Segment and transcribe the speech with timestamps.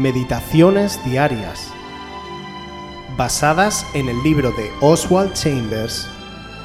[0.00, 1.70] Meditaciones Diarias,
[3.18, 6.08] basadas en el libro de Oswald Chambers,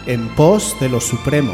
[0.06, 1.52] En pos de lo Supremo.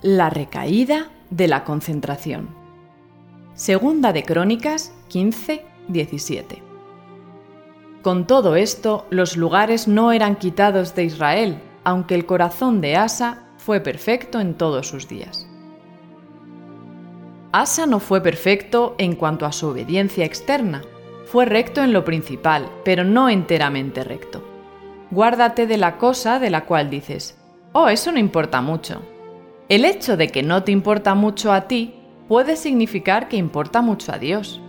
[0.00, 2.48] La recaída de la concentración.
[3.52, 6.69] Segunda de Crónicas 15, 17.
[8.02, 13.44] Con todo esto, los lugares no eran quitados de Israel, aunque el corazón de Asa
[13.58, 15.46] fue perfecto en todos sus días.
[17.52, 20.82] Asa no fue perfecto en cuanto a su obediencia externa,
[21.26, 24.42] fue recto en lo principal, pero no enteramente recto.
[25.10, 27.36] Guárdate de la cosa de la cual dices,
[27.72, 29.02] oh, eso no importa mucho.
[29.68, 31.94] El hecho de que no te importa mucho a ti
[32.28, 34.60] puede significar que importa mucho a Dios.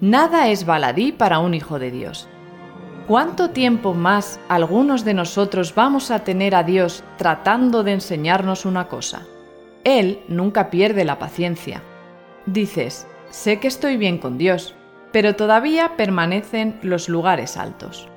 [0.00, 2.28] Nada es baladí para un hijo de Dios.
[3.08, 8.86] ¿Cuánto tiempo más algunos de nosotros vamos a tener a Dios tratando de enseñarnos una
[8.86, 9.26] cosa?
[9.82, 11.82] Él nunca pierde la paciencia.
[12.46, 14.76] Dices, sé que estoy bien con Dios,
[15.10, 18.08] pero todavía permanecen los lugares altos.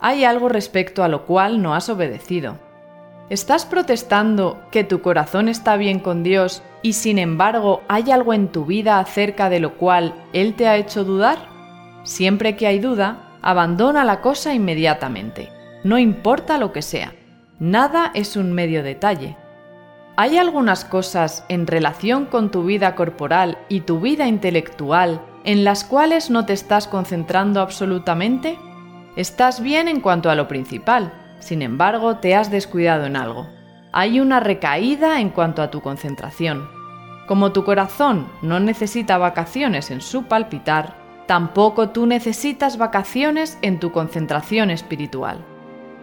[0.00, 2.58] Hay algo respecto a lo cual no has obedecido.
[3.30, 8.48] ¿Estás protestando que tu corazón está bien con Dios y sin embargo hay algo en
[8.48, 11.38] tu vida acerca de lo cual Él te ha hecho dudar?
[12.02, 15.50] Siempre que hay duda, abandona la cosa inmediatamente,
[15.82, 17.14] no importa lo que sea.
[17.58, 19.36] Nada es un medio detalle.
[20.16, 25.84] ¿Hay algunas cosas en relación con tu vida corporal y tu vida intelectual en las
[25.84, 28.58] cuales no te estás concentrando absolutamente?
[29.16, 33.48] Estás bien en cuanto a lo principal, sin embargo te has descuidado en algo.
[33.92, 36.68] Hay una recaída en cuanto a tu concentración.
[37.26, 40.99] Como tu corazón no necesita vacaciones en su palpitar,
[41.30, 45.38] Tampoco tú necesitas vacaciones en tu concentración espiritual.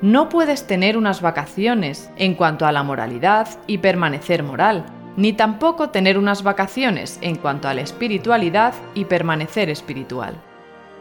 [0.02, 4.86] No puedes tener unas vacaciones en cuanto a la moralidad y permanecer moral,
[5.18, 10.42] ni tampoco tener unas vacaciones en cuanto a la espiritualidad y permanecer espiritual.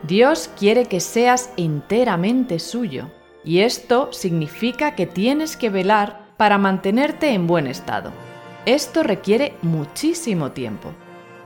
[0.03, 3.13] Dios quiere que seas enteramente suyo,
[3.45, 8.11] y esto significa que tienes que velar para mantenerte en buen estado.
[8.65, 10.91] Esto requiere muchísimo tiempo.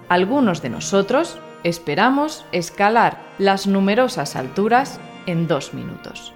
[0.09, 6.33] Algunos de nosotros Esperamos escalar las numerosas alturas en dos minutos.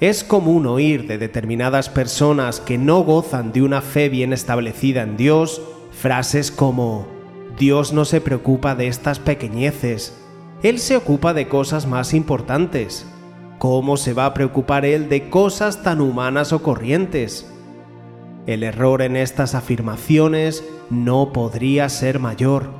[0.00, 5.16] Es común oír de determinadas personas que no gozan de una fe bien establecida en
[5.16, 5.60] Dios
[5.90, 7.06] frases como
[7.58, 10.14] Dios no se preocupa de estas pequeñeces,
[10.62, 13.06] Él se ocupa de cosas más importantes.
[13.58, 17.50] ¿Cómo se va a preocupar Él de cosas tan humanas o corrientes?
[18.46, 22.70] El error en estas afirmaciones no podría ser mayor.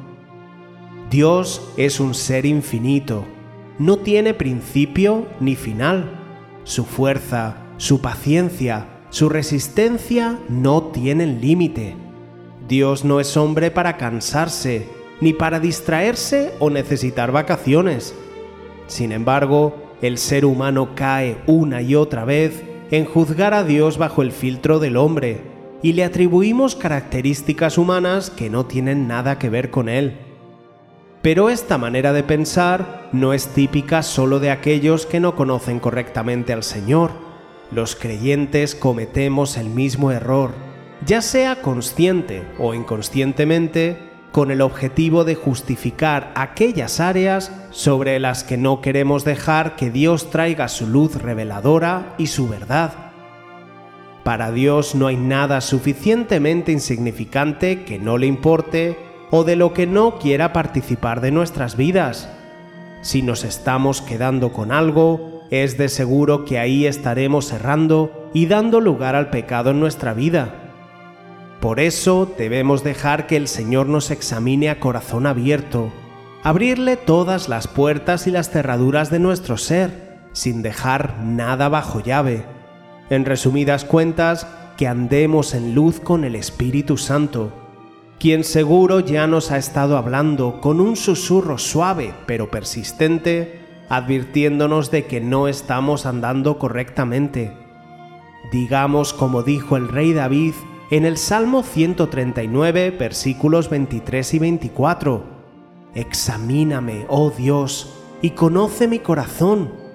[1.10, 3.24] Dios es un ser infinito,
[3.78, 6.10] no tiene principio ni final.
[6.64, 11.94] Su fuerza, su paciencia, su resistencia no tienen límite.
[12.68, 14.88] Dios no es hombre para cansarse,
[15.20, 18.14] ni para distraerse o necesitar vacaciones.
[18.88, 24.22] Sin embargo, el ser humano cae una y otra vez en juzgar a Dios bajo
[24.22, 29.70] el filtro del hombre y le atribuimos características humanas que no tienen nada que ver
[29.70, 30.18] con él.
[31.22, 36.52] Pero esta manera de pensar no es típica solo de aquellos que no conocen correctamente
[36.52, 37.10] al Señor.
[37.72, 40.52] Los creyentes cometemos el mismo error,
[41.04, 48.56] ya sea consciente o inconscientemente, con el objetivo de justificar aquellas áreas sobre las que
[48.56, 53.05] no queremos dejar que Dios traiga su luz reveladora y su verdad.
[54.26, 58.98] Para Dios no hay nada suficientemente insignificante que no le importe
[59.30, 62.28] o de lo que no quiera participar de nuestras vidas.
[63.02, 68.80] Si nos estamos quedando con algo, es de seguro que ahí estaremos errando y dando
[68.80, 70.72] lugar al pecado en nuestra vida.
[71.60, 75.92] Por eso debemos dejar que el Señor nos examine a corazón abierto,
[76.42, 82.55] abrirle todas las puertas y las cerraduras de nuestro ser, sin dejar nada bajo llave
[83.10, 87.52] en resumidas cuentas, que andemos en luz con el Espíritu Santo,
[88.18, 95.06] quien seguro ya nos ha estado hablando con un susurro suave pero persistente, advirtiéndonos de
[95.06, 97.52] que no estamos andando correctamente.
[98.52, 100.54] Digamos como dijo el rey David
[100.90, 105.24] en el Salmo 139, versículos 23 y 24,
[105.94, 109.85] Examíname, oh Dios, y conoce mi corazón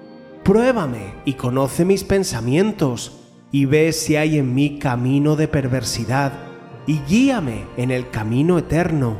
[0.43, 3.19] Pruébame y conoce mis pensamientos,
[3.51, 6.33] y ve si hay en mí camino de perversidad,
[6.87, 9.19] y guíame en el camino eterno.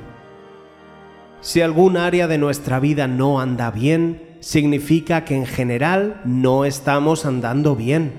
[1.42, 7.26] Si algún área de nuestra vida no anda bien, significa que en general no estamos
[7.26, 8.14] andando bien.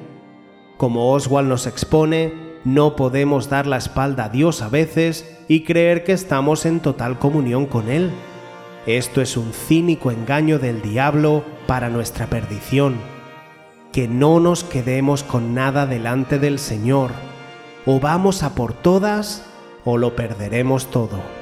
[0.77, 2.33] Como Oswald nos expone,
[2.65, 7.19] no podemos dar la espalda a Dios a veces y creer que estamos en total
[7.19, 8.13] comunión con Él.
[8.87, 12.97] Esto es un cínico engaño del diablo para nuestra perdición.
[13.93, 17.13] Que no nos quedemos con nada delante del Señor.
[17.87, 19.45] O vamos a por todas
[19.85, 21.42] o lo perderemos todo.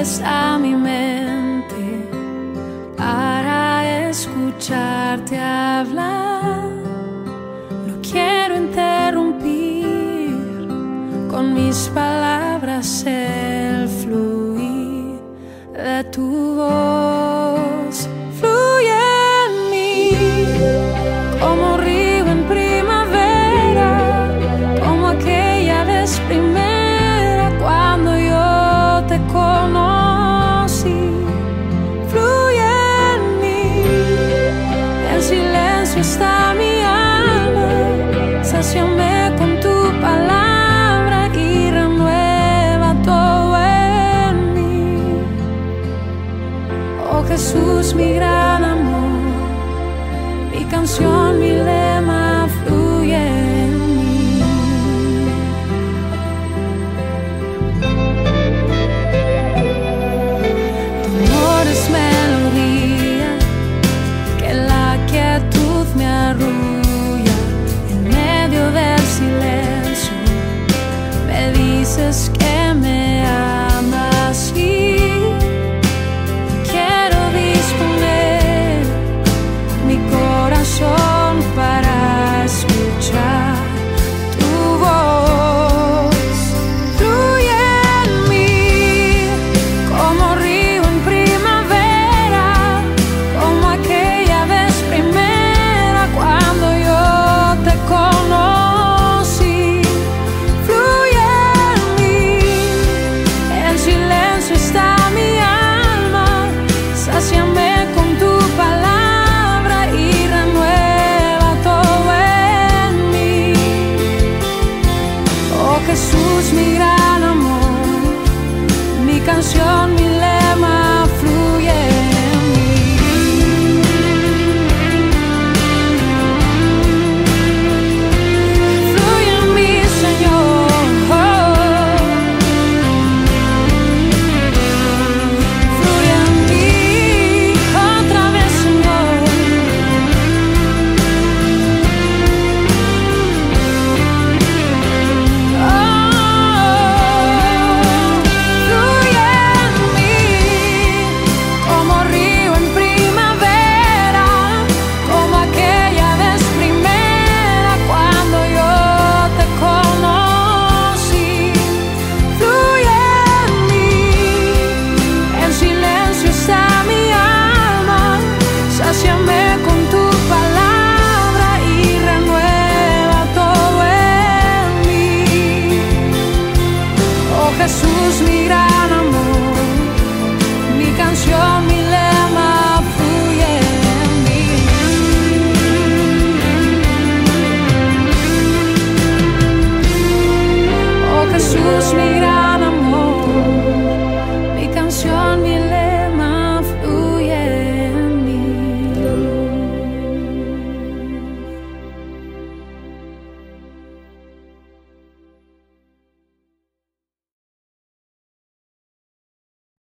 [0.00, 2.08] a mi mente
[2.96, 6.70] para escucharte hablar.
[7.86, 10.34] No quiero interrumpir
[11.30, 15.20] con mis palabras el fluir
[15.74, 17.49] de tu voz.
[36.02, 36.39] just